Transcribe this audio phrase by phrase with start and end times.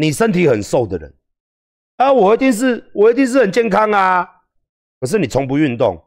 [0.00, 1.14] 你身体很瘦的人，
[1.96, 4.26] 啊，我一定是我一定是很健康啊。
[4.98, 6.02] 可是你从不运动，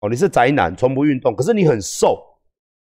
[0.00, 2.20] 哦，你是宅男，从不运动，可是你很瘦，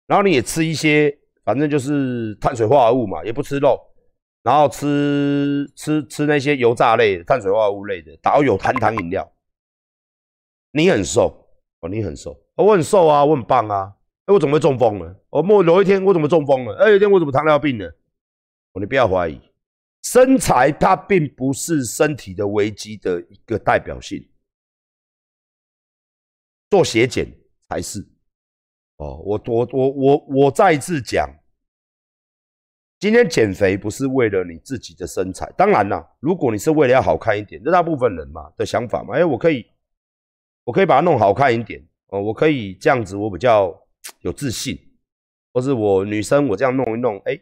[0.08, 1.16] 然后你也吃一些，
[1.46, 3.80] 反正就是碳水化合物嘛，也不吃肉，
[4.42, 9.32] 然后吃吃吃那些油炸类、碳水化合物类的，然后有含糖饮料。
[10.72, 11.48] 你很瘦
[11.82, 13.94] 哦，你很瘦，我很瘦啊，我很棒啊。
[14.26, 15.16] 哎，我怎么会中风了？
[15.30, 16.76] 我某有一天我怎么中风了？
[16.78, 17.86] 哎，有一天我怎么糖尿病了？
[18.74, 19.40] 哦，你不要怀疑，
[20.04, 24.30] 身材它并不是身体的危机的一个代表性。
[26.70, 27.28] 做血检
[27.68, 28.00] 才是。
[28.98, 31.28] 哦，我我我我我再一次讲，
[33.00, 35.52] 今天减肥不是为了你自己的身材。
[35.58, 39.16] 当然啦，如果你是为了要好看一点，这大部分人嘛的想法嘛。
[39.16, 39.66] 哎，我可以，
[40.64, 41.84] 我可以把它弄好看一点。
[42.08, 43.80] 哦，我可以这样子，我比较。
[44.20, 44.78] 有自信，
[45.54, 47.40] 或是我女生，我这样弄一弄，哎，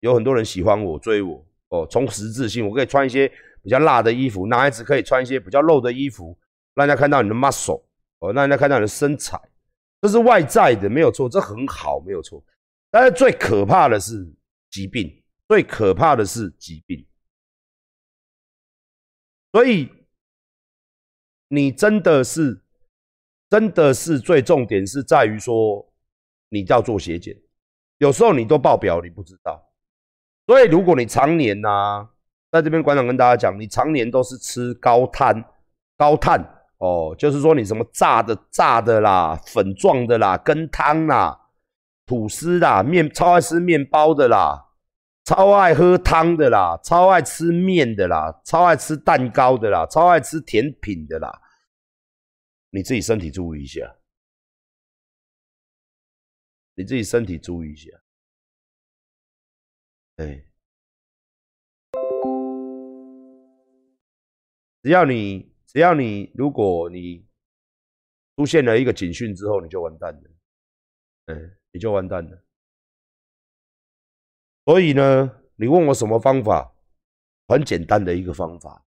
[0.00, 3.28] 有很多人喜欢我追我哦，从实质性，我可以穿一些
[3.62, 6.38] 比较辣的衣服，男孩子可以穿一些比较露的衣服，
[6.74, 7.82] 让人家看到你的 muscle
[8.18, 9.40] 哦，让人家看到你的身材，
[10.00, 12.42] 这是外在的，没有错，这很好，没有错。
[12.90, 14.26] 但是最可怕的是
[14.70, 17.06] 疾病，最可怕的是疾病，
[19.52, 19.90] 所以
[21.48, 22.62] 你真的是，
[23.50, 25.84] 真的是最重点是在于说。
[26.50, 27.38] 你要做血检，
[27.98, 29.67] 有时候你都报表，你不知道。
[30.48, 32.08] 所以如果你常年呐，
[32.50, 35.44] 在这边馆长跟大家讲，你常年都是吃高碳、
[35.98, 36.40] 高碳
[36.78, 41.38] 哦，就是说你什么炸的、炸的啦、粉状的啦、跟汤啦、
[42.06, 44.70] 吐司啦、面超爱吃面包的啦、
[45.26, 51.30] 超爱喝汤的啦、超爱吃面的啦、超爱吃蛋糕的啦、超爱吃甜品的啦，
[52.70, 53.96] 你自己身体注意一下。
[56.74, 57.90] 你自己身体注意一下，
[60.18, 60.44] 哎，
[64.82, 67.24] 只要你只要你，如果你
[68.36, 70.30] 出现了一个警讯之后，你就完蛋了，
[71.26, 71.34] 哎，
[71.70, 72.44] 你就完蛋了。
[74.64, 76.74] 所以呢，你问我什么方法？
[77.46, 78.84] 很简单的一个方法，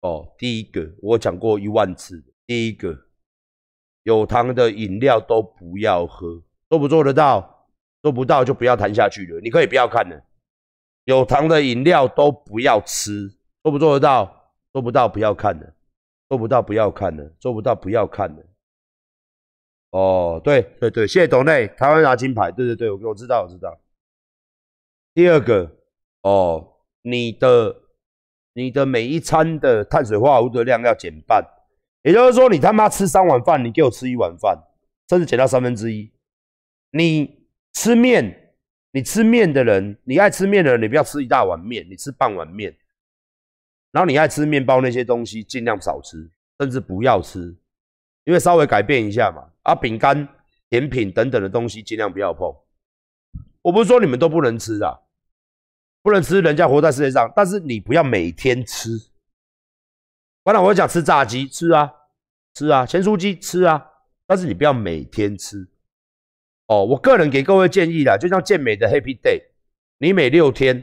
[0.00, 3.08] 哦，第一个我讲过一万次，第一个
[4.02, 6.44] 有糖的饮料都不要喝。
[6.68, 7.66] 做不做得到？
[8.02, 9.40] 做不到就不要谈下去了。
[9.40, 10.22] 你可以不要看了。
[11.04, 13.30] 有糖的饮料都不要吃。
[13.62, 14.52] 做不做得到？
[14.72, 15.74] 做不到不要看了。
[16.28, 17.30] 做不到不要看了。
[17.38, 18.42] 做不到不要看了。
[19.90, 22.50] 哦，对对对，谢谢董内，台湾拿金牌。
[22.50, 23.78] 对对对，我我知道我知道。
[25.14, 25.70] 第二个，
[26.22, 27.76] 哦，你的
[28.54, 31.44] 你的每一餐的碳水化合物的量要减半，
[32.02, 34.58] 也就是说，你他妈吃三碗饭，你给我吃一碗饭，
[35.08, 36.12] 甚至减到三分之一。
[36.90, 38.43] 你吃面，
[38.94, 42.72] 你吃面的人，你爱吃面的人，你不要吃一大碗面，你吃半碗面。
[43.90, 47.56] 然后你爱吃面包那些东西，尽量少吃，甚至不要吃，
[48.22, 49.50] 因为稍微改变一下嘛。
[49.62, 50.28] 啊，饼干、
[50.70, 52.54] 甜品等等的东西，尽量不要碰。
[53.62, 54.96] 我不是说你们都不能吃啊，
[56.00, 58.90] 不能吃，人家活在世界上，但是你不要每天吃。
[60.44, 61.92] 完了，我讲吃炸鸡，吃啊，
[62.54, 63.84] 吃啊，咸酥鸡吃啊，
[64.24, 65.68] 但是你不要每天吃。
[66.66, 69.42] 哦，我个人给各位建议啦，就像健美的 Happy Day，
[69.98, 70.82] 你每六天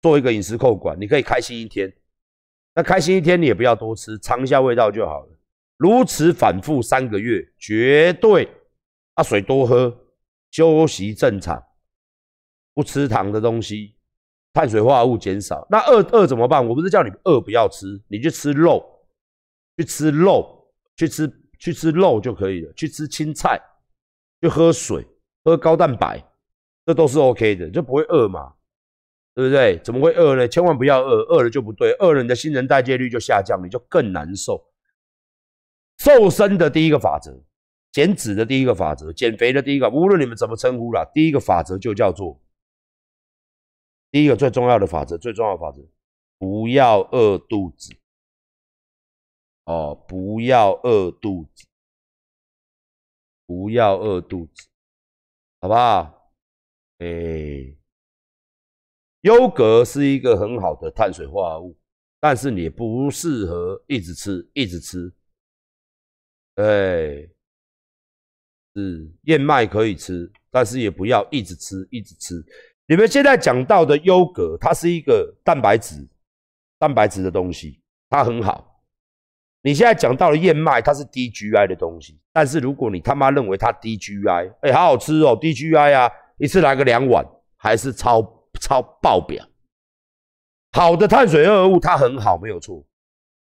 [0.00, 1.92] 做一个饮食控管，你可以开心一天。
[2.74, 5.38] 那开心一天，你也不要多吃，尝一下味道就好了。
[5.76, 8.48] 如此反复三个月，绝对
[9.14, 9.94] 啊，水多喝，
[10.50, 11.62] 休息正常，
[12.72, 13.94] 不吃糖的东西，
[14.54, 15.66] 碳水化合物减少。
[15.70, 16.66] 那饿饿怎么办？
[16.66, 18.82] 我不是叫你饿不要吃，你去吃肉，
[19.76, 23.60] 去吃肉，去吃去吃肉就可以了，去吃青菜。
[24.42, 25.06] 就喝水，
[25.44, 26.20] 喝高蛋白，
[26.84, 28.52] 这都是 OK 的，就不会饿嘛，
[29.34, 29.78] 对不对？
[29.84, 30.48] 怎么会饿呢？
[30.48, 34.60] 千万不要饿，饿了就不对，饿了你的新陈代谢率就下降，你就更难受。
[35.98, 37.40] 瘦身的第一个法则，
[37.92, 42.42] 减脂的第一个法则，减肥的第一个，无论你们怎么称呼啦，第一个法则就叫做
[44.10, 45.80] 第一个最重要的法则，最重要的法则，
[46.36, 47.94] 不要饿肚子。
[49.66, 51.64] 哦，不要饿肚子。
[53.52, 54.66] 不要饿肚子，
[55.60, 56.32] 好不好？
[56.98, 57.76] 哎，
[59.20, 61.78] 优格是一个很好的碳水化合物，
[62.18, 65.12] 但是你不适合一直吃，一直吃。
[66.54, 67.28] 哎，
[68.74, 72.42] 是燕麦可以吃，但是也不要一直吃，一直吃。
[72.86, 76.08] 你们现在讲到的优格，它是一个蛋白质、
[76.78, 78.71] 蛋白质的东西，它很好。
[79.64, 87.24] 你现在讲到了燕麦，它是低 GI 的东西，但是如果你他妈认为它低 GI，哎，好好吃哦，低 GI 啊，一次来个两碗，
[87.56, 88.20] 还是超
[88.60, 89.46] 超爆表。
[90.72, 92.84] 好的碳水化合物它很好，没有错。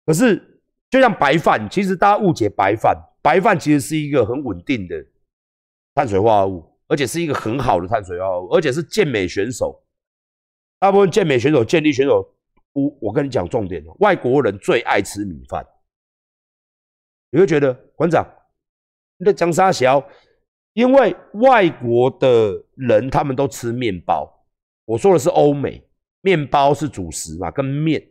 [0.05, 4.95] 可是就像白饭，其实大家误解白饭，白饭其实是一个很稳定的
[5.95, 9.83] 碳水化合物，而且是一个很好的碳水化合物，而且是健美选手。
[10.79, 12.25] 大部分健美选手、健力选手，
[12.71, 15.65] 我我跟你讲重点外国人最爱吃米饭。
[17.35, 18.25] 你会觉得馆长
[19.17, 20.01] 你在讲啥小？
[20.71, 24.45] 因为外国的人他们都吃面包，
[24.85, 25.85] 我说的是欧美，
[26.21, 28.01] 面包是主食嘛，跟面，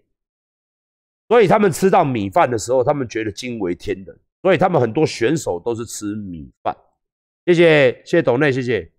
[1.29, 6.77] 所以他们吃到米饭的时候，他们觉得惊为天人，所以他们很多选手都是吃米饭。
[7.47, 8.93] 谢谢谢谢董内，谢谢。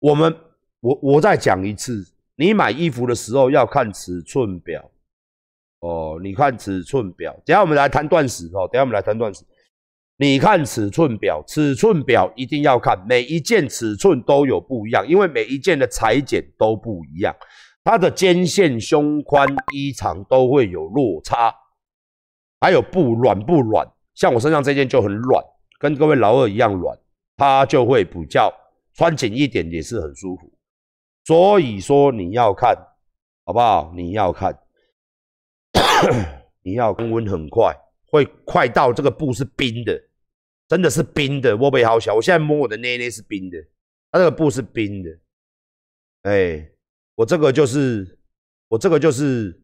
[0.00, 0.36] 我们
[0.80, 2.04] 我我再讲一次。
[2.34, 4.90] 你买衣服的时候要看尺寸表
[5.86, 7.32] 哦，你看尺寸表。
[7.44, 9.44] 等下我们来谈断食哦，等下我们来谈断食。
[10.18, 17.36] 你看尺寸表，尺寸表一定要看，每一件尺寸都有不一样，因为每一件的裁剪都不一样，
[17.84, 21.54] 它的肩线、胸宽、衣长都会有落差，
[22.60, 25.44] 还有布软不软，像我身上这件就很软，
[25.78, 26.98] 跟各位老二一样软，
[27.36, 28.50] 它就会比较
[28.94, 30.50] 穿紧一点也是很舒服。
[31.26, 32.74] 所以说你要看，
[33.44, 33.92] 好不好？
[33.94, 34.58] 你要看，
[36.62, 37.74] 你要升温很快，
[38.06, 40.00] 会快到这个布是冰的，
[40.68, 41.56] 真的是冰的。
[41.56, 43.58] 我背好小，我现在摸我的内内是冰的，
[44.10, 45.18] 它这个布是冰的。
[46.22, 46.70] 哎，
[47.14, 48.18] 我这个就是，
[48.68, 49.62] 我这个就是，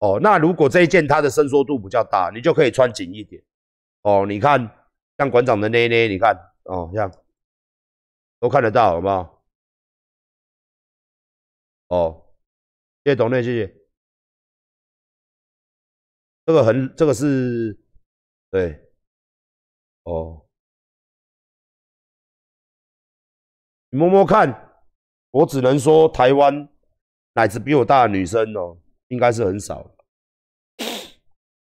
[0.00, 3.42] 哦，那如果这一件它的伸缩度比较大，你就可以穿紧一点。
[4.02, 4.60] 哦，你看，
[5.18, 7.12] 像馆长的内内，你看，哦，这样
[8.40, 9.44] 都看得到，好不好？
[11.88, 12.26] 哦，
[13.04, 13.77] 谢谢董内，谢谢。
[16.48, 17.78] 这个很，这个是，
[18.50, 18.80] 对，
[20.04, 20.48] 哦，
[23.90, 24.80] 你摸摸看，
[25.30, 26.66] 我只能说台湾
[27.34, 28.78] 奶子比我大的女生哦，
[29.08, 29.94] 应该是很少，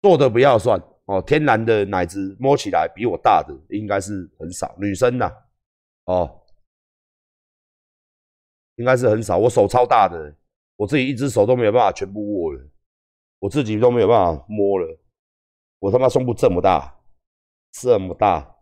[0.03, 5.33] 做的不要算哦，天然的奶子摸起来比我大的应该是很少，女生呐，
[6.05, 6.43] 哦。
[8.75, 10.37] 应该是很少，我手超大的，
[10.77, 12.69] 我自己一只手都没有办法全部握了，
[13.39, 15.01] 我自己都没有办法摸了，
[15.79, 16.99] 我他妈胸部这么大，
[17.73, 18.57] 这么大，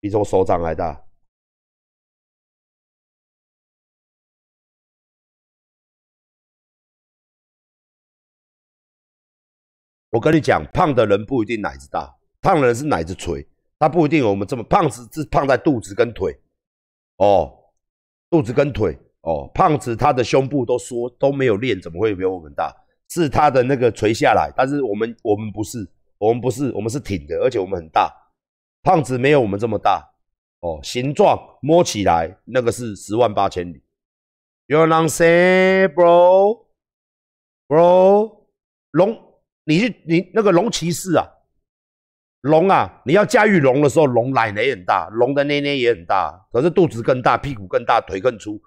[0.00, 1.04] 比我手掌还大。
[10.10, 13.46] 我跟你讲，胖的人不一定奶子大，胖的人是奶子垂，
[13.78, 16.40] 他不一定有我们这么胖，是是胖在肚子跟腿，
[17.16, 17.54] 哦。
[18.30, 22.70] 肚子跟腿哦，胖子他的胸部都说都没有练，怎么会比我们大？
[23.08, 25.88] 是他的那个垂下来，但是我们我们不是，
[26.18, 28.12] 我们不是，我们是挺的，而且我们很大。
[28.82, 30.08] 胖子没有我们这么大
[30.60, 33.82] 哦，形状摸起来那个是十万八千里。
[34.66, 36.66] You know say, bro,
[37.66, 38.46] bro，
[38.92, 39.18] 龙，
[39.64, 41.26] 你去你那个龙骑士啊。
[42.42, 48.62] 龙啊，你要驾驭龙的时候，龙奶也很大，龙的奶奶也很大，可是肚子更大，屁股更大，腿更粗，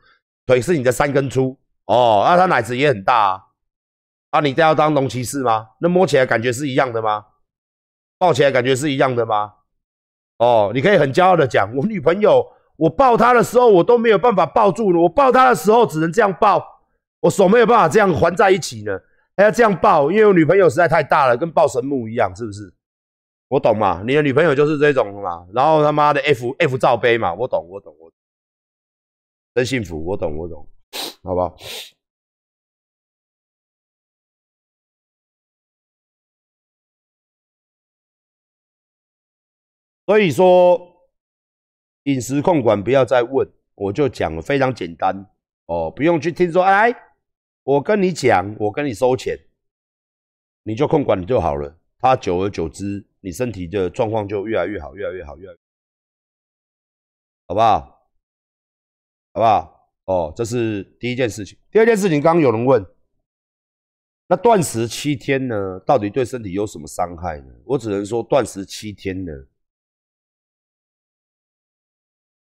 [0.45, 2.23] 腿是你的三根粗哦。
[2.27, 3.41] 那它奶子也很大啊。
[4.31, 5.69] 啊，你都要当龙骑士吗？
[5.79, 7.25] 那摸起来感觉是一样的吗？
[8.17, 9.53] 抱起来感觉是一样的吗？
[10.37, 12.43] 哦，你可以很骄傲的讲，我女朋友，
[12.77, 16.65] 我抱她的时候，我都没有办法抱住，我抱她的时候只能这样抱，
[17.19, 18.97] 我手没有办法这样环在一起呢，
[19.37, 22.73] 还要这样抱，因为我女朋友实在太大了，跟抱神木一样，是不是？
[23.49, 28.09] 我懂嘛，你的女朋友就是这种嘛，然后他妈的 F F 罩杯嘛，我懂，我懂，我
[29.53, 30.65] 真幸福，我懂，我懂，
[31.21, 31.53] 好不好？
[40.11, 40.77] 所以说
[42.03, 45.15] 饮食控管不要再问，我就讲了非常简单
[45.67, 46.93] 哦，不用去听说，哎，
[47.63, 49.39] 我跟你讲，我跟你收钱，
[50.63, 53.07] 你就控管你就好了，他久而久之。
[53.21, 55.55] 你身体的状况就越来越好，越来越好，越来，
[57.47, 57.79] 好不好？
[59.31, 59.89] 好不好？
[60.07, 61.57] 哦，这是第一件事情。
[61.71, 62.85] 第二件事情，刚刚有人问，
[64.27, 67.53] 那断食七天呢，到底对身体有什么伤害呢？
[67.63, 69.31] 我只能说，断食七天呢，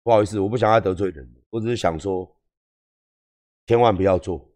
[0.08, 2.26] 不好意思，我不想要得罪人，我只是想说，
[3.66, 4.50] 千万不要做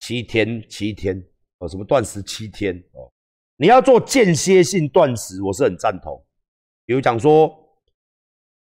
[0.00, 1.18] 七天，七天
[1.56, 3.10] 哦，什么断食七天哦。
[3.56, 6.22] 你要做间歇性断食，我是很赞同。
[6.84, 7.48] 比如讲说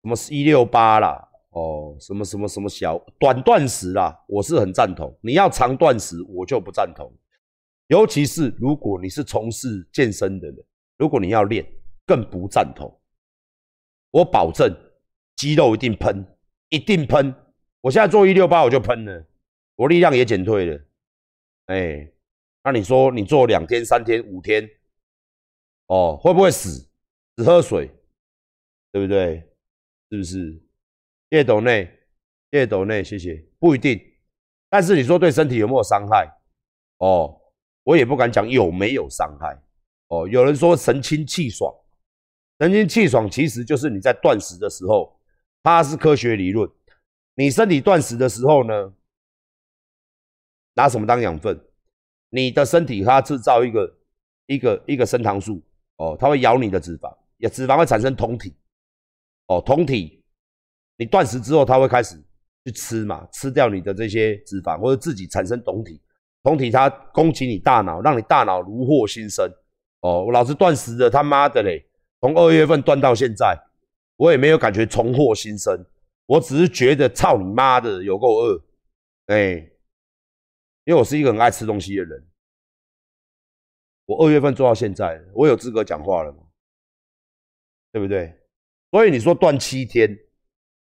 [0.03, 5.13] 什么一六八啦，哦，什么什么什么小短断食啦，我是很赞同。
[5.21, 7.13] 你要长断食，我就不赞同。
[7.87, 10.65] 尤其是如果你是从事健身的人，
[10.97, 11.69] 如果你要练，
[12.05, 12.89] 更不赞同。
[14.11, 14.73] 我保证
[15.41, 16.23] 肌肉一定喷，
[16.69, 17.33] 一定喷。
[17.81, 19.25] 我现在做一六八我就喷了，
[19.75, 20.79] 我力量也减退了。
[21.65, 22.07] 哎，
[22.63, 24.69] 那你说你做两天、三天、五天，
[25.87, 26.87] 哦，会不会死？
[27.35, 27.89] 只喝水，
[28.91, 29.37] 对不对？
[30.11, 30.51] 是不是？
[31.31, 31.85] 谢谢斗内，
[32.51, 33.43] 谢谢斗内，谢谢。
[33.57, 33.99] 不一定，
[34.69, 36.31] 但是你说对身体有没有伤害？
[36.99, 37.41] 哦，
[37.81, 39.59] 我也不敢讲有没有伤害。
[40.09, 41.73] 哦，有人说神清气爽，
[42.59, 45.19] 神清气爽其实就是你在断食的时候，
[45.63, 46.69] 它是科学理论。
[47.35, 48.93] 你身体断食的时候呢，
[50.73, 51.59] 拿什么当养分？
[52.29, 53.97] 你的身体它制造一个
[54.45, 55.61] 一个一个升糖素，
[55.97, 58.55] 哦，它会咬你的脂肪，也脂肪会产生酮体，
[59.47, 60.23] 哦，酮体，
[60.97, 62.15] 你断食之后，它会开始
[62.65, 66.01] 去吃嘛，吃掉你的这些脂肪，或者自己产生酮体，
[66.43, 69.49] 酮体它攻击你大脑，让你大脑如获新生。
[70.01, 71.85] 哦，我老是断食的，他妈的嘞！
[72.21, 73.55] 从二月份断到现在，
[74.21, 75.83] 我也没有感觉重获新生，
[76.27, 78.63] 我只是觉得操你妈的有够饿，
[79.25, 79.53] 哎，
[80.83, 82.23] 因为我是一个很爱吃东西的人。
[84.05, 86.37] 我二月份做到现在，我有资格讲话了吗？
[87.91, 88.31] 对不对？
[88.91, 90.15] 所以你说断七天，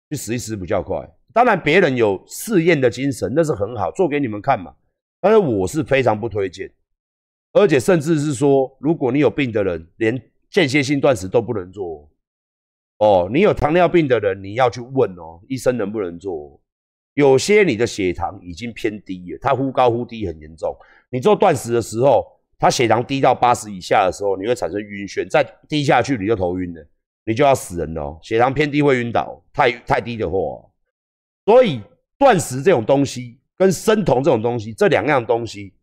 [0.09, 1.07] 去死一死比较快。
[1.31, 4.75] 当然别人有试验的精神，那是很好，做给你们看嘛。
[5.21, 6.67] 但是我是非常不推荐。
[7.51, 10.19] 而且甚至是说，如果你有病的人，连
[10.49, 12.09] 间歇性断食都不能做
[12.99, 13.29] 哦。
[13.33, 16.61] 你有糖尿病的人，你要去问哦，医生能不能做？
[17.15, 20.73] 有些你的血糖已经偏低了，它忽高忽低很严重。
[21.09, 22.25] 你做断食的时候，
[22.57, 26.87] 它血糖低到八十以下的时候，你会产生晕眩，再低下去你就头晕了，
[27.25, 28.17] 你就要死人了。
[28.21, 30.37] 血糖偏低会晕倒，太太低的话，
[31.45, 31.81] 所以
[32.17, 35.73] 断食这种东西跟生酮这种东西，这两样东西。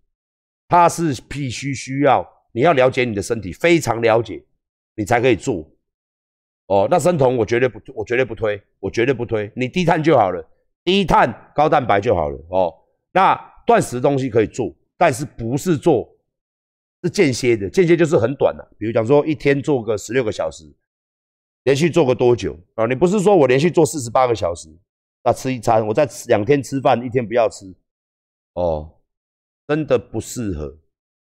[0.68, 4.42] 它是必须需要你要了解你的身体，非常了解，
[4.96, 5.64] 你才可以做。
[6.66, 9.50] 哦，那生酮我绝对不，我绝对不推，我绝对不推。
[9.54, 10.44] 你低碳就好了，
[10.84, 12.38] 低碳高蛋白就好了。
[12.50, 12.74] 哦，
[13.12, 13.34] 那
[13.66, 16.08] 断食东西可以做，但是不是做
[17.02, 20.64] 是间歇的，间歇就是很短的，比如讲说一天做个十六个小时，
[21.64, 22.86] 连续做个多久啊？
[22.86, 24.68] 你不是说我连续做四十八个小时，
[25.22, 27.74] 那吃一餐，我再吃两天吃饭，一天不要吃，
[28.54, 28.92] 哦。
[29.68, 30.78] 真的不适合，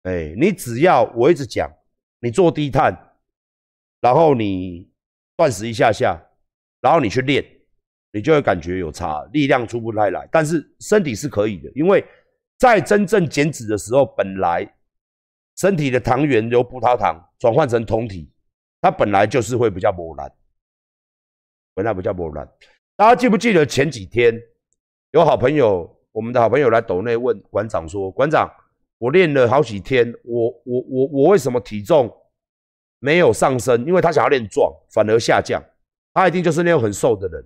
[0.03, 1.67] 哎，你只要我一直讲，
[2.19, 3.15] 你做低碳，
[3.99, 4.87] 然后你
[5.37, 6.21] 断食一下下，
[6.81, 7.45] 然后你去练，
[8.11, 12.03] 你就会感觉有差，力量出不太来，但是身体是可以的，因为
[12.57, 14.67] 在真正减脂的时候，本来
[15.55, 18.29] 身体的糖原由葡萄糖转换成酮体，
[18.81, 20.29] 它本来就是会比较磨难，
[21.73, 22.45] 本来比较磨难。
[22.95, 24.33] 大家记不记得前几天
[25.11, 25.95] 有好朋友？
[26.13, 28.51] 我们的好朋友来抖内问馆长说：“馆长，
[28.97, 32.11] 我练了好几天，我我我我为什么体重
[32.99, 33.85] 没有上升？
[33.85, 35.63] 因为他想要练壮，反而下降。
[36.13, 37.45] 他一定就是那种很瘦的人。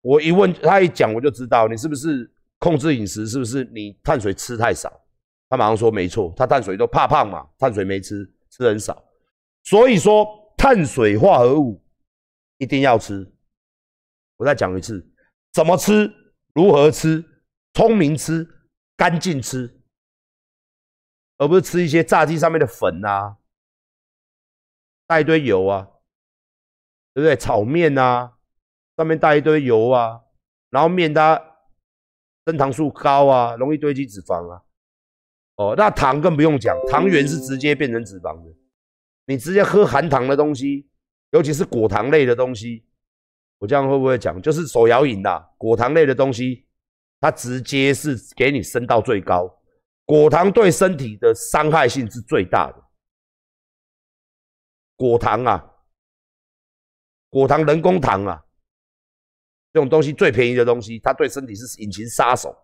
[0.00, 4.92] 我一问他一讲，我就知道你是不是控制饮食，是不是你碳水吃太少？
[5.48, 9.04] 他马上说没错，他碳水都怕胖嘛，碳水没吃，吃很少。
[9.64, 11.82] 所以说碳水化合物
[12.58, 13.26] 一定要吃。
[14.36, 15.06] 我再讲一次，
[15.52, 16.10] 怎么吃，
[16.54, 17.24] 如何吃。”
[17.72, 18.44] 聪明吃，
[18.96, 19.80] 干净吃，
[21.38, 23.36] 而不是吃一些炸鸡上面的粉啊，
[25.10, 25.88] 带一堆油啊，
[27.12, 27.34] 对不对？
[27.34, 28.32] 炒面啊，
[28.96, 30.20] 上面带一堆油啊，
[30.70, 31.36] 然后面它
[32.46, 34.62] 升糖素高啊，容易堆积脂肪啊。
[35.56, 38.54] 哦，那糖更不用讲，糖原是直接变成脂肪的。
[39.26, 40.88] 你直接喝含糖的东西，
[41.32, 42.84] 尤其是果糖类的东西，
[43.58, 44.40] 我这样会不会讲？
[44.40, 46.68] 就是手摇饮的果糖类的东西。
[47.20, 49.60] 它直接是给你升到最高，
[50.06, 52.89] 果糖对身体的伤害性是最大的。
[55.00, 55.76] 果糖啊，
[57.30, 58.44] 果糖人工糖啊，
[59.72, 62.54] 这种东西最便宜的东西，它对身体是隐形杀手，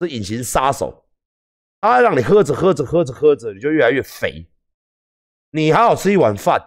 [0.00, 1.08] 是隐形杀手。
[1.80, 4.44] 它让你喝着喝着喝着喝着，你就越来越肥。
[5.50, 6.60] 你好好吃一碗饭，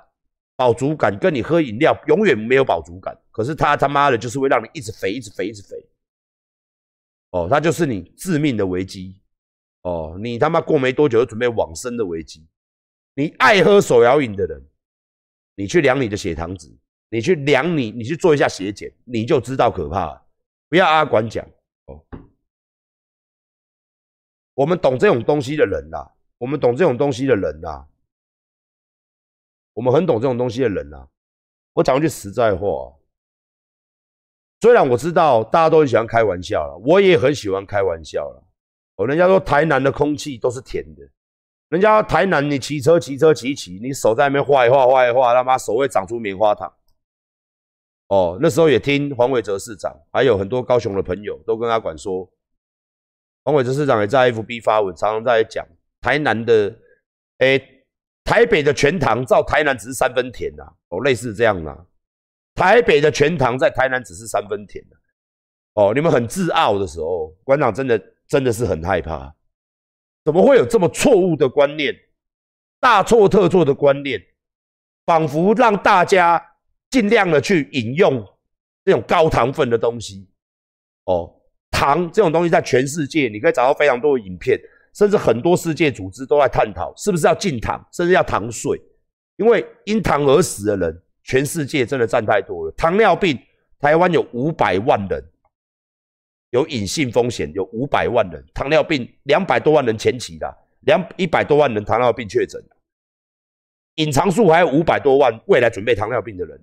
[0.55, 3.21] 饱足感跟你喝饮料永远没有饱足感。
[3.31, 5.75] 可是它他妈的就是会让你一直肥，一直肥，一直肥。
[7.31, 9.21] 哦，它就是你致命的危机
[9.81, 10.17] 哦！
[10.21, 12.48] 你他妈过没多久就准备往生的危机。
[13.15, 14.68] 你爱喝手摇饮的人，
[15.59, 16.73] 你去量你的血糖值，
[17.09, 20.25] 你去量你，你去做一下血检，你就知道可怕。
[20.69, 21.45] 不要阿管讲
[21.87, 22.01] 哦。
[24.53, 25.97] 我们懂这种东西的人呐，
[26.37, 27.85] 我们懂这种东西的人呐，
[29.73, 31.09] 我们很懂这种东西的人呐。
[31.73, 32.95] 我讲句实在话。
[34.61, 38.47] 虽然我知道大家都很喜欢开玩笑了，我也很喜欢开玩笑了。
[38.95, 41.03] 哦，人家说台南的空气都是甜的，
[41.69, 46.71] 人家台南你骑车骑车骑骑，你手在那边画一画画一画，他妈手会长出棉花糖。
[48.07, 52.27] 哦，那时候也听黄伟哲市长，还有很多高雄的朋友都跟他管说，
[53.43, 55.63] 黄伟哲市长也在 FB 发文，常常在讲
[56.01, 56.75] 台南的，
[57.38, 57.61] 哎，
[58.23, 61.85] 台北的全糖照台南只是三分甜呐，哦，类似这样啦。
[62.55, 64.95] 台北的全糖在台南只是三分甜的，
[65.75, 69.31] 哦，你们很自傲的时候，馆长真的真的是很害怕，
[70.23, 71.95] 怎么会有这么错误的观念，
[72.79, 74.21] 大错特错的观念，
[75.05, 76.41] 仿佛让大家
[76.89, 78.25] 尽量的去饮用
[78.83, 80.29] 这种高糖分的东西，
[81.05, 81.33] 哦，
[81.71, 84.59] 糖这种东西在全世界你可以找到非常多的影片，
[84.93, 88.79] 甚至很多世界组织都在探讨是不是要禁糖，甚至要糖税，
[89.38, 91.03] 因为因糖而死的人。
[91.21, 92.71] 全世界真的占太多了。
[92.75, 93.38] 糖尿病，
[93.77, 95.23] 台湾有五百万人
[96.51, 102.63] 有隐性风险，有五百万人糖尿病，两百多万人前期的，两一百多万人糖尿病确诊，
[103.95, 106.59] 隐藏数还有五百多万未来准备糖尿病的人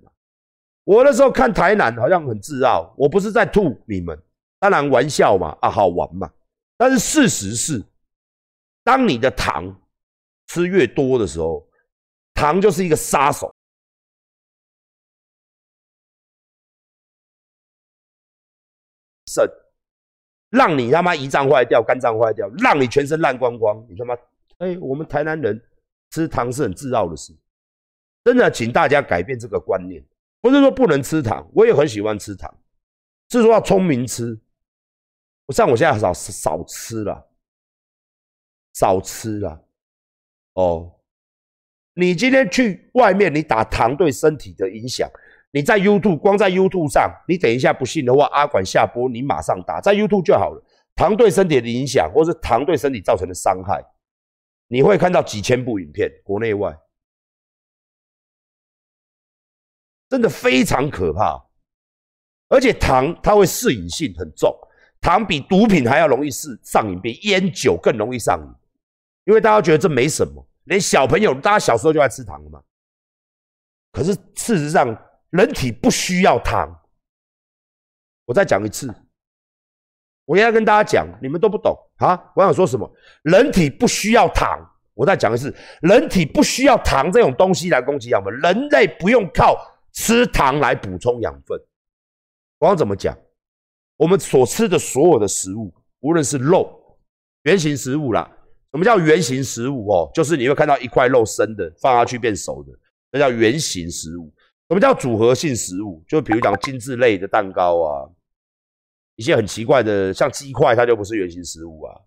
[0.83, 4.17] 我那时候看台南好像很自傲，我不是在吐你们，
[4.59, 6.31] 当然玩笑嘛，啊好玩嘛。
[6.77, 7.83] 但是事实是，
[8.83, 9.81] 当你的糖
[10.47, 11.67] 吃越多的时候，
[12.33, 13.53] 糖就是一个杀手。
[19.25, 19.45] 肾
[20.49, 23.85] 让你他妈胰脏坏掉，肝脏坏掉，让你全身烂光光。
[23.89, 24.15] 你他妈，
[24.59, 25.61] 哎，我们台南人
[26.11, 27.35] 吃糖是很自傲的事。
[28.23, 30.03] 真的，请大家改变这个观念。
[30.41, 32.53] 不是说不能吃糖，我也很喜欢吃糖，
[33.29, 34.39] 是说要聪明吃。
[35.45, 37.29] 我像我现在少少吃了，
[38.73, 39.65] 少吃了。
[40.53, 40.99] 哦，
[41.93, 45.09] 你今天去外面，你打糖对身体的影响。
[45.51, 50.63] 你在 YouTube 光在 YouTube 上，你等一下不信的话，阿管下播，你马上打在 YouTube 就好了。
[50.95, 53.83] 糖对身体的影响，或是糖对身体造成的伤害，
[54.67, 56.75] 你会看到几千部影片，国内外，
[60.09, 61.45] 真的非常可怕。
[62.49, 64.53] 而且糖它会适应性很重，
[64.99, 68.47] 糖比毒品还要容易是上瘾，比烟酒更容易上瘾。
[69.25, 72.61] 因为大家觉得这没什么，连小朋友，大家小时候就爱吃糖嘛。
[73.91, 74.87] 可是事实上，
[75.29, 76.73] 人体不需要糖，
[78.25, 78.93] 我再讲一次，
[80.25, 82.31] 我要跟大家讲，你们都不懂啊！
[82.35, 82.89] 我想说什么？
[83.23, 84.59] 人体不需要糖，
[84.93, 89.57] 我再讲一次，人体不需要糖这种东西来供给养分，人类不用靠
[89.93, 91.59] 吃糖来补充养分。
[92.59, 93.17] 我想怎么讲？
[93.97, 96.97] 我们所吃的所有的食物，无论是肉、
[97.43, 98.29] 圆形食物啦，
[98.71, 100.11] 什么叫圆形食物哦？
[100.13, 102.71] 就是你会看到一块肉生的，放下去变熟的，
[103.11, 104.33] 那叫圆形食物。
[104.69, 106.03] 什么叫组合性食物？
[106.07, 108.09] 就比如讲精致类的蛋糕啊，
[109.15, 112.01] 一些很奇怪的，像鸡块，它就不是原形食物啊。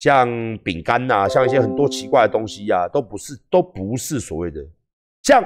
[0.00, 4.60] 像饼干呐，像一些很多奇怪的东西呀，都不是，都不是所谓的
[5.22, 5.42] 像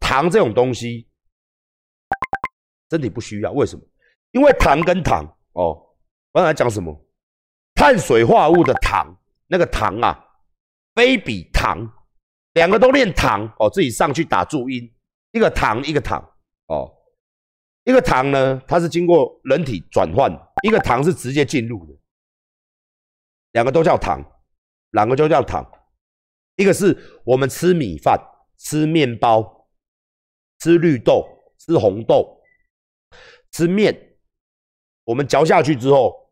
[0.00, 1.08] 糖这种东西，
[2.90, 3.52] 身体不需要。
[3.52, 3.82] 为什么？
[4.32, 5.78] 因为糖跟糖哦，
[6.32, 6.92] 我刚才讲什么？
[7.74, 10.26] 碳水化合物的糖，那个糖啊，
[10.94, 11.88] 非比糖。
[12.54, 14.92] 两个都练糖哦，自己上去打注音，
[15.30, 16.22] 一个糖一个糖
[16.66, 16.92] 哦，
[17.84, 20.30] 一个糖呢，它是经过人体转换，
[20.62, 21.94] 一个糖是直接进入的，
[23.52, 24.22] 两个都叫糖，
[24.90, 25.66] 两个都叫糖，
[26.56, 28.20] 一个是我们吃米饭、
[28.58, 29.68] 吃面包、
[30.58, 31.26] 吃绿豆、
[31.58, 32.42] 吃红豆、
[33.50, 34.18] 吃面，
[35.04, 36.30] 我们嚼下去之后，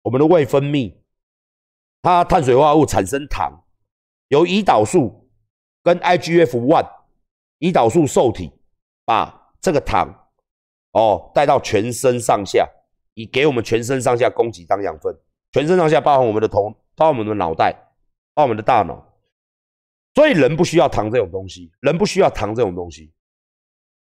[0.00, 1.02] 我们的胃分泌，
[2.00, 3.66] 它碳水化合物产生糖。
[4.28, 5.28] 由胰岛素
[5.82, 6.88] 跟 IGF one
[7.60, 8.52] 胰岛素受体
[9.04, 10.08] 把这个糖
[10.92, 12.68] 哦带到全身上下，
[13.14, 15.14] 以给我们全身上下供给当养分。
[15.52, 17.72] 全身上下包含我们的头，包含我们的脑袋，
[18.34, 19.04] 包含我们的大脑。
[20.14, 23.12] 所以人不需要糖这种东西，人不需要糖这种东西。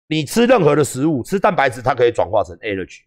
[0.07, 2.99] 你吃任何的食物，吃蛋白质它可以转化成 energy，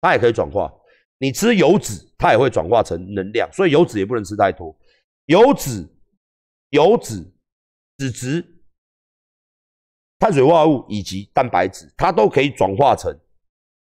[0.00, 0.72] 它也可以转化。
[1.18, 3.48] 你吃油脂，它也会转化成能量。
[3.52, 4.76] 所以油脂也不能吃太多，
[5.26, 5.88] 油脂。
[6.70, 7.24] 油脂、
[7.96, 8.44] 脂质、
[10.18, 13.18] 碳水化合物以及蛋白质，它都可以转化成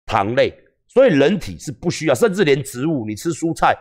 [0.06, 0.52] 糖类，
[0.88, 3.76] 所以人体是不需要，甚至连植物，你吃蔬菜，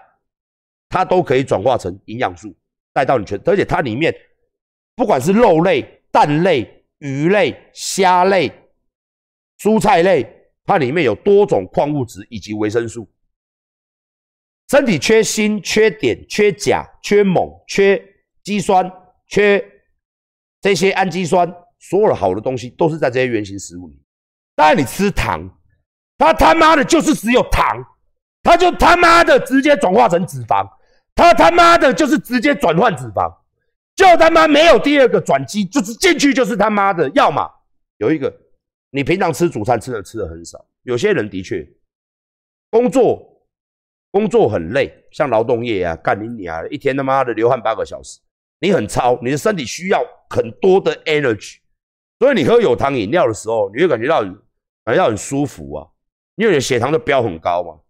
[0.89, 2.55] 它都可以转化成营养素
[2.93, 4.15] 带到你全，而且它里面
[4.95, 8.51] 不管是肉类、蛋类、鱼类、虾类、
[9.57, 13.09] 蔬菜类，它里面有多种矿物质以及维生素。
[14.69, 18.12] 身体缺锌、缺碘、缺钾、缺锰、缺。
[18.43, 18.91] 肌酸
[19.27, 19.63] 缺
[20.61, 24.01] 这些氨基酸，所有的好的东西都是在这些原型食物里。
[24.55, 25.49] 但，你吃糖，
[26.17, 27.83] 它他妈的就是只有糖，
[28.43, 30.67] 它就他妈的直接转化成脂肪，
[31.15, 33.33] 它他妈的就是直接转换脂肪，
[33.95, 37.09] 就他妈没有第二个转机，就是进去就是他妈的。
[37.15, 37.49] 要么
[37.97, 38.31] 有一个，
[38.91, 41.67] 你平常吃主餐吃的吃的很少，有些人的确
[42.69, 43.43] 工作
[44.11, 48.19] 工作很累，像劳动业啊，干你你啊，一天他妈的流汗八个小时，
[48.63, 51.57] 你很超，你的身体需要很多的 energy，
[52.17, 54.21] 所以你喝有糖饮料的时候，你会感觉到
[54.85, 55.85] 感觉到很舒服啊，
[56.35, 57.81] 因为你血糖的标很高嘛。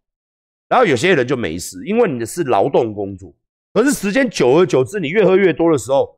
[0.68, 3.32] 然后有些人就没事，因为你的是劳动工作，
[3.72, 6.18] 可是时间久而久之，你越喝越多的时候，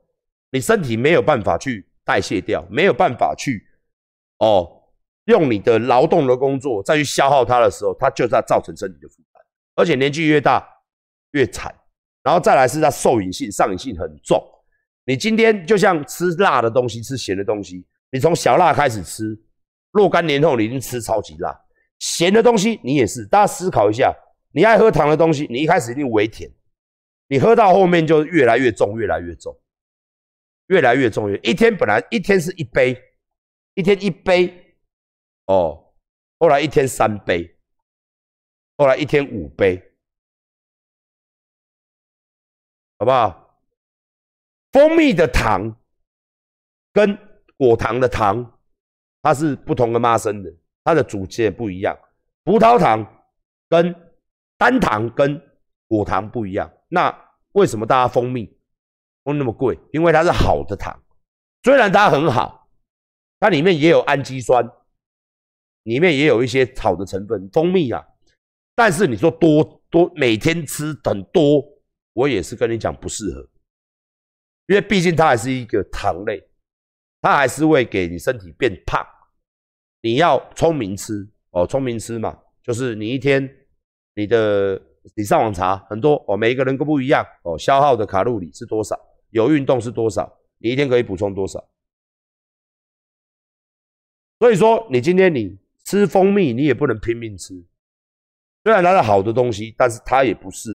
[0.51, 3.67] 你身体没有办法去代谢掉，没有办法去
[4.37, 4.83] 哦，
[5.25, 9.43] 用你的劳动的工作再去消耗它的时候，它就在造成身体的负担。
[9.75, 10.65] 而且年纪越大
[11.31, 11.75] 越惨，
[12.25, 14.43] 然后再来是它受瘾性、上瘾性很重。
[15.05, 19.39] 你今天就像吃辣的东西、吃咸的东西，你从小辣开始吃，
[19.91, 21.55] 若干年后你一定吃超级辣。
[21.99, 24.11] 咸的东西你也是，大家思考一下，
[24.51, 26.51] 你爱喝糖的东西，你一开始一定微甜，
[27.27, 29.55] 你喝到后面就越来越重、越来越重、
[30.67, 31.31] 越来越重。
[31.43, 32.99] 一天本来一天是一杯，
[33.75, 34.75] 一天一杯，
[35.45, 35.93] 哦，
[36.39, 37.55] 后来一天三杯。
[38.77, 39.81] 后来一天五杯，
[42.97, 43.59] 好不好？
[44.71, 45.75] 蜂蜜的糖
[46.91, 47.17] 跟
[47.57, 48.59] 果糖的糖，
[49.21, 50.53] 它是不同的妈生的，
[50.83, 51.97] 它的组件不一样。
[52.43, 53.25] 葡萄糖
[53.69, 53.95] 跟
[54.57, 55.41] 单糖跟
[55.87, 56.71] 果糖不一样。
[56.89, 57.13] 那
[57.53, 58.57] 为什么大家蜂蜜
[59.23, 59.79] 蜂那么贵？
[59.91, 61.01] 因为它是好的糖，
[61.63, 62.69] 虽然它很好，
[63.39, 64.69] 它里面也有氨基酸，
[65.83, 67.49] 里面也有一些好的成分。
[67.51, 68.05] 蜂蜜啊。
[68.75, 71.63] 但是你说多多每天吃很多，
[72.15, 73.41] 我也是跟你讲不适合，
[74.67, 76.41] 因为毕竟它还是一个糖类，
[77.21, 79.05] 它还是会给你身体变胖。
[80.01, 83.67] 你要聪明吃哦，聪明吃嘛，就是你一天
[84.13, 84.81] 你的
[85.15, 88.97] 你上网查很多哦，每一个人都不一样哦，消耗的卡路里是多少，
[89.31, 91.69] 有运动是多少，你一天可以补充多少。
[94.39, 97.53] 所以说你今天你吃蜂蜜，你也不能拼命吃。
[98.63, 100.74] 虽然它是好的东西，但是它也不是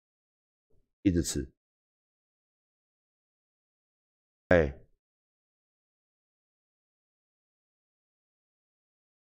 [1.02, 1.50] 一直吃。
[4.48, 4.79] 哎，